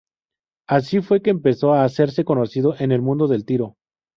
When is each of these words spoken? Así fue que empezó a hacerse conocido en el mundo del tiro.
Así 0.67 1.01
fue 1.01 1.21
que 1.21 1.29
empezó 1.29 1.73
a 1.75 1.83
hacerse 1.83 2.25
conocido 2.25 2.73
en 2.79 2.91
el 2.91 3.03
mundo 3.03 3.27
del 3.27 3.45
tiro. 3.45 3.77